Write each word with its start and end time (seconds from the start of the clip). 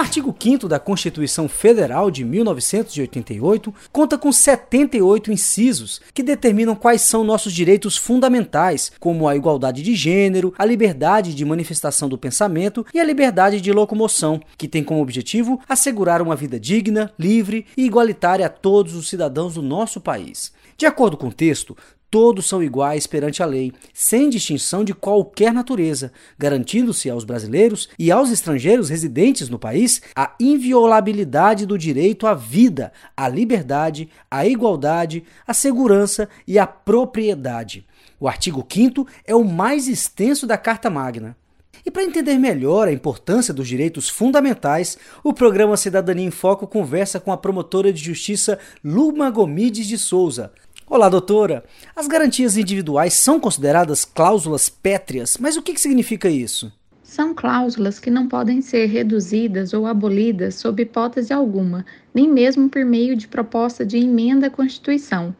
Artigo 0.00 0.34
5 0.36 0.66
da 0.66 0.80
Constituição 0.80 1.48
Federal 1.48 2.10
de 2.10 2.24
1988 2.24 3.72
conta 3.92 4.16
com 4.16 4.32
78 4.32 5.30
incisos 5.30 6.00
que 6.14 6.22
determinam 6.22 6.74
quais 6.74 7.02
são 7.02 7.22
nossos 7.22 7.52
direitos 7.52 7.96
fundamentais, 7.96 8.90
como 8.98 9.28
a 9.28 9.36
igualdade 9.36 9.82
de 9.82 9.94
gênero, 9.94 10.54
a 10.58 10.64
liberdade 10.64 11.34
de 11.34 11.44
manifestação 11.44 12.08
do 12.08 12.16
pensamento 12.16 12.84
e 12.94 12.98
a 12.98 13.04
liberdade 13.04 13.60
de 13.60 13.72
locomoção, 13.72 14.40
que 14.56 14.66
tem 14.66 14.82
como 14.82 15.02
objetivo 15.02 15.60
assegurar 15.68 16.22
uma 16.22 16.34
vida 16.34 16.58
digna, 16.58 17.12
livre 17.18 17.66
e 17.76 17.84
igualitária 17.84 18.46
a 18.46 18.50
todos 18.50 18.94
os 18.94 19.08
cidadãos 19.08 19.54
do 19.54 19.62
nosso 19.62 20.00
país. 20.00 20.52
De 20.76 20.86
acordo 20.86 21.16
com 21.16 21.28
o 21.28 21.32
texto, 21.32 21.76
todos 22.10 22.48
são 22.48 22.62
iguais 22.62 23.06
perante 23.06 23.42
a 23.42 23.46
lei, 23.46 23.72
sem 23.94 24.28
distinção 24.28 24.82
de 24.82 24.92
qualquer 24.92 25.52
natureza, 25.52 26.12
garantindo-se 26.36 27.08
aos 27.08 27.24
brasileiros 27.24 27.88
e 27.98 28.10
aos 28.10 28.30
estrangeiros 28.30 28.88
residentes 28.88 29.48
no 29.48 29.58
país 29.58 30.02
a 30.16 30.34
inviolabilidade 30.40 31.64
do 31.64 31.78
direito 31.78 32.26
à 32.26 32.34
vida, 32.34 32.92
à 33.16 33.28
liberdade, 33.28 34.08
à 34.30 34.44
igualdade, 34.46 35.22
à 35.46 35.54
segurança 35.54 36.28
e 36.46 36.58
à 36.58 36.66
propriedade. 36.66 37.86
O 38.18 38.26
artigo 38.26 38.66
5 38.68 39.06
é 39.24 39.34
o 39.34 39.44
mais 39.44 39.86
extenso 39.86 40.46
da 40.46 40.58
Carta 40.58 40.90
Magna. 40.90 41.36
E 41.84 41.90
para 41.90 42.04
entender 42.04 42.36
melhor 42.36 42.88
a 42.88 42.92
importância 42.92 43.54
dos 43.54 43.66
direitos 43.66 44.08
fundamentais, 44.08 44.98
o 45.24 45.32
programa 45.32 45.76
Cidadania 45.76 46.26
em 46.26 46.30
Foco 46.30 46.66
conversa 46.66 47.18
com 47.18 47.32
a 47.32 47.38
promotora 47.38 47.92
de 47.92 48.02
justiça 48.02 48.58
Luma 48.84 49.30
Gomides 49.30 49.86
de 49.86 49.96
Souza, 49.96 50.52
Olá, 50.92 51.08
doutora. 51.08 51.62
As 51.94 52.08
garantias 52.08 52.56
individuais 52.56 53.22
são 53.22 53.38
consideradas 53.38 54.04
cláusulas 54.04 54.68
pétreas, 54.68 55.36
mas 55.38 55.56
o 55.56 55.62
que, 55.62 55.78
significa 55.78 56.28
isso? 56.28 56.72
São 57.00 57.32
cláusulas 57.32 58.00
que 58.00 58.10
não 58.10 58.26
podem 58.26 58.60
ser 58.60 58.86
reduzidas 58.86 59.72
ou 59.72 59.86
abolidas 59.86 60.56
sob 60.56 60.82
hipótese 60.82 61.32
alguma, 61.32 61.86
nem 62.12 62.28
mesmo 62.28 62.68
por 62.68 62.84
meio 62.84 63.14
de 63.14 63.28
proposta 63.28 63.86
de 63.86 63.98
emenda 63.98 64.48
à 64.48 64.50
Constituição. 64.50 65.32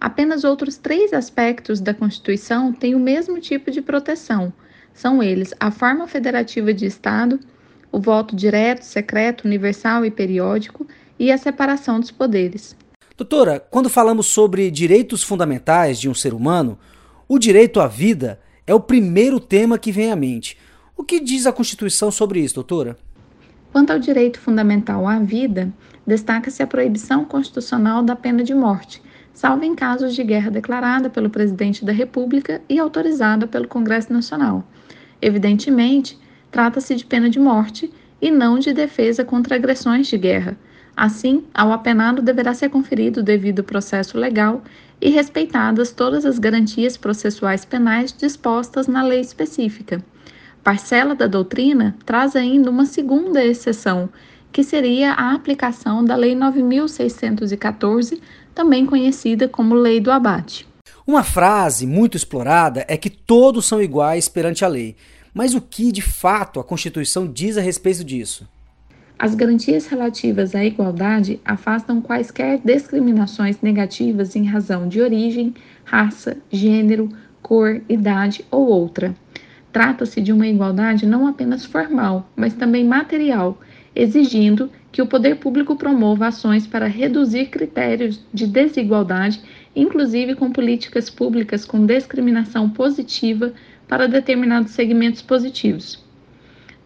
Apenas 0.00 0.42
outros 0.42 0.78
três 0.78 1.12
aspectos 1.12 1.82
da 1.82 1.92
Constituição 1.92 2.72
têm 2.72 2.94
o 2.94 2.98
mesmo 2.98 3.38
tipo 3.38 3.70
de 3.70 3.82
proteção. 3.82 4.50
São 4.94 5.22
eles 5.22 5.52
a 5.60 5.70
forma 5.70 6.08
federativa 6.08 6.72
de 6.72 6.86
Estado, 6.86 7.38
o 7.92 8.00
voto 8.00 8.34
direto, 8.34 8.80
secreto, 8.80 9.44
universal 9.44 10.02
e 10.06 10.10
periódico 10.10 10.86
e 11.18 11.30
a 11.30 11.36
separação 11.36 12.00
dos 12.00 12.10
poderes. 12.10 12.74
Doutora, 13.16 13.60
quando 13.70 13.88
falamos 13.88 14.26
sobre 14.26 14.72
direitos 14.72 15.22
fundamentais 15.22 16.00
de 16.00 16.08
um 16.08 16.14
ser 16.14 16.34
humano, 16.34 16.76
o 17.28 17.38
direito 17.38 17.78
à 17.78 17.86
vida 17.86 18.40
é 18.66 18.74
o 18.74 18.80
primeiro 18.80 19.38
tema 19.38 19.78
que 19.78 19.92
vem 19.92 20.10
à 20.10 20.16
mente. 20.16 20.58
O 20.96 21.04
que 21.04 21.20
diz 21.20 21.46
a 21.46 21.52
Constituição 21.52 22.10
sobre 22.10 22.40
isso, 22.40 22.56
doutora? 22.56 22.96
Quanto 23.72 23.92
ao 23.92 24.00
direito 24.00 24.40
fundamental 24.40 25.06
à 25.06 25.20
vida, 25.20 25.72
destaca-se 26.04 26.60
a 26.60 26.66
proibição 26.66 27.24
constitucional 27.24 28.02
da 28.02 28.16
pena 28.16 28.42
de 28.42 28.52
morte, 28.52 29.00
salvo 29.32 29.62
em 29.62 29.76
casos 29.76 30.12
de 30.12 30.24
guerra 30.24 30.50
declarada 30.50 31.08
pelo 31.08 31.30
presidente 31.30 31.84
da 31.84 31.92
República 31.92 32.62
e 32.68 32.80
autorizada 32.80 33.46
pelo 33.46 33.68
Congresso 33.68 34.12
Nacional. 34.12 34.64
Evidentemente, 35.22 36.18
trata-se 36.50 36.96
de 36.96 37.06
pena 37.06 37.30
de 37.30 37.38
morte 37.38 37.92
e 38.20 38.32
não 38.32 38.58
de 38.58 38.72
defesa 38.72 39.24
contra 39.24 39.54
agressões 39.54 40.08
de 40.08 40.18
guerra 40.18 40.58
Assim, 40.96 41.44
ao 41.52 41.72
apenado 41.72 42.22
deverá 42.22 42.54
ser 42.54 42.68
conferido 42.68 43.20
o 43.20 43.22
devido 43.22 43.64
processo 43.64 44.16
legal 44.16 44.62
e 45.00 45.10
respeitadas 45.10 45.90
todas 45.90 46.24
as 46.24 46.38
garantias 46.38 46.96
processuais 46.96 47.64
penais 47.64 48.12
dispostas 48.12 48.86
na 48.86 49.02
lei 49.02 49.20
específica. 49.20 50.02
Parcela 50.62 51.14
da 51.14 51.26
doutrina 51.26 51.94
traz 52.06 52.34
ainda 52.34 52.70
uma 52.70 52.86
segunda 52.86 53.44
exceção, 53.44 54.08
que 54.50 54.62
seria 54.62 55.12
a 55.12 55.34
aplicação 55.34 56.04
da 56.04 56.16
Lei 56.16 56.34
9614, 56.34 58.22
também 58.54 58.86
conhecida 58.86 59.48
como 59.48 59.74
Lei 59.74 60.00
do 60.00 60.10
Abate. 60.10 60.66
Uma 61.06 61.22
frase 61.22 61.86
muito 61.86 62.16
explorada 62.16 62.84
é 62.88 62.96
que 62.96 63.10
todos 63.10 63.66
são 63.66 63.82
iguais 63.82 64.26
perante 64.26 64.64
a 64.64 64.68
lei. 64.68 64.96
Mas 65.34 65.54
o 65.54 65.60
que, 65.60 65.90
de 65.90 66.00
fato, 66.00 66.60
a 66.60 66.64
Constituição 66.64 67.30
diz 67.30 67.58
a 67.58 67.60
respeito 67.60 68.04
disso? 68.04 68.48
As 69.16 69.34
garantias 69.34 69.86
relativas 69.86 70.54
à 70.56 70.64
igualdade 70.64 71.40
afastam 71.44 72.00
quaisquer 72.00 72.60
discriminações 72.64 73.60
negativas 73.62 74.34
em 74.34 74.44
razão 74.44 74.88
de 74.88 75.00
origem, 75.00 75.54
raça, 75.84 76.36
gênero, 76.50 77.08
cor, 77.40 77.80
idade 77.88 78.44
ou 78.50 78.66
outra. 78.66 79.14
Trata-se 79.72 80.20
de 80.20 80.32
uma 80.32 80.46
igualdade 80.46 81.06
não 81.06 81.26
apenas 81.28 81.64
formal, 81.64 82.28
mas 82.34 82.54
também 82.54 82.84
material, 82.84 83.60
exigindo 83.94 84.70
que 84.90 85.00
o 85.00 85.06
poder 85.06 85.36
público 85.36 85.76
promova 85.76 86.26
ações 86.26 86.66
para 86.66 86.86
reduzir 86.86 87.46
critérios 87.46 88.20
de 88.32 88.46
desigualdade, 88.46 89.40
inclusive 89.74 90.34
com 90.34 90.50
políticas 90.50 91.08
públicas 91.08 91.64
com 91.64 91.86
discriminação 91.86 92.68
positiva 92.68 93.52
para 93.88 94.08
determinados 94.08 94.72
segmentos 94.72 95.22
positivos. 95.22 96.03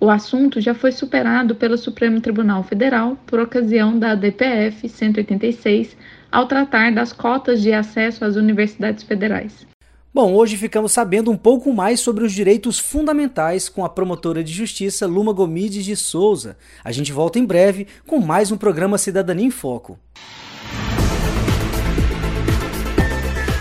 O 0.01 0.09
assunto 0.09 0.61
já 0.61 0.75
foi 0.75 0.93
superado 0.93 1.57
pelo 1.57 1.77
Supremo 1.77 2.21
Tribunal 2.21 2.63
Federal 2.63 3.17
por 3.27 3.41
ocasião 3.41 3.99
da 3.99 4.15
DPF 4.15 4.89
186, 4.89 5.97
ao 6.31 6.47
tratar 6.47 6.93
das 6.93 7.13
cotas 7.13 7.61
de 7.61 7.73
acesso 7.73 8.25
às 8.25 8.37
universidades 8.37 9.03
federais. 9.03 9.67
Bom, 10.15 10.35
hoje 10.35 10.57
ficamos 10.57 10.93
sabendo 10.93 11.31
um 11.31 11.37
pouco 11.37 11.73
mais 11.73 12.01
sobre 12.01 12.25
os 12.25 12.33
direitos 12.33 12.79
fundamentais 12.79 13.69
com 13.69 13.85
a 13.85 13.89
promotora 13.89 14.43
de 14.43 14.53
justiça 14.53 15.07
Luma 15.07 15.33
Gomides 15.33 15.85
de 15.85 15.97
Souza. 15.97 16.57
A 16.85 16.93
gente 16.93 17.13
volta 17.13 17.39
em 17.39 17.45
breve 17.45 17.87
com 18.07 18.19
mais 18.21 18.53
um 18.53 18.57
programa 18.57 18.99
Cidadania 18.99 19.47
em 19.47 19.51
Foco. 19.51 19.99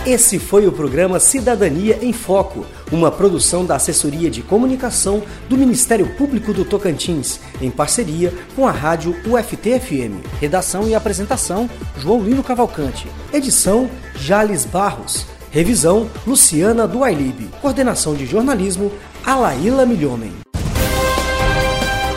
Esse 0.08 0.40
foi 0.40 0.66
o 0.66 0.72
programa 0.72 1.20
Cidadania 1.20 2.00
em 2.02 2.14
Foco, 2.14 2.66
uma 2.90 3.12
produção 3.12 3.66
da 3.66 3.76
Assessoria 3.76 4.30
de 4.30 4.42
Comunicação 4.42 5.22
do 5.50 5.58
Ministério 5.58 6.08
Público 6.16 6.54
do 6.54 6.64
Tocantins, 6.64 7.42
em 7.62 7.70
parceria 7.70 8.34
com 8.56 8.66
a 8.66 8.72
rádio 8.72 9.14
UFT-FM. 9.26 10.26
Redação 10.40 10.88
e 10.88 10.96
apresentação: 10.96 11.70
João 11.98 12.24
Lino 12.24 12.42
Cavalcante. 12.42 13.06
Edição: 13.34 13.90
Jales 14.16 14.64
Barros. 14.64 15.26
Revisão: 15.52 16.10
Luciana 16.26 16.88
Duailib. 16.88 17.50
Coordenação 17.62 18.16
de 18.16 18.26
jornalismo: 18.26 18.90
Alaíla 19.26 19.86
Milhomem. 19.86 20.32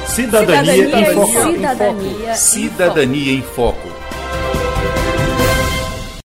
Cidadania, 0.07 0.75
Cidadania, 0.75 1.01
em 1.01 1.15
Foco. 1.15 1.53
Cidadania, 1.53 2.35
Cidadania 2.37 3.33
em 3.33 3.43
Foco. 3.43 3.90